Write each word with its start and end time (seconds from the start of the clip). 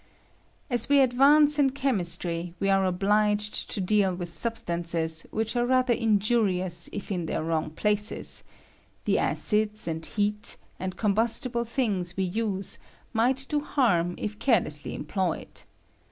6 0.71 0.89
advance 0.89 1.59
in 1.59 1.69
chemistry 1.69 2.55
we 2.59 2.69
are 2.69 2.85
obliged 2.85 3.69
to 3.69 3.79
deal 3.79 4.15
with 4.15 4.33
substances 4.33 5.27
which 5.29 5.55
are 5.55 5.67
rather 5.67 5.93
injurious 5.93 6.89
if 6.91 7.11
in 7.11 7.27
their 7.27 7.43
wrong 7.43 7.69
places; 7.69 8.43
the 9.05 9.19
acids, 9.19 9.87
and 9.87 10.03
heat, 10.03 10.57
and 10.79 10.97
combustible 10.97 11.65
things 11.65 12.17
we 12.17 12.23
use 12.23 12.79
might 13.13 13.45
do 13.47 13.59
harm 13.59 14.15
if 14.17 14.39
carelessly 14.39 14.95
employed. 14.95 15.61